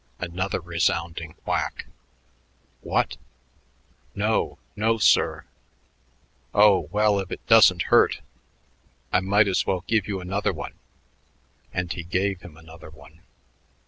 [0.17, 1.85] Another resounding whack.
[2.81, 3.17] "What?"
[4.15, 5.45] "No no, sir."
[6.55, 8.19] "Oh, well, if it doesn't hurt,
[9.13, 10.73] I might as well give you another one."
[11.71, 13.21] And he gave him another one.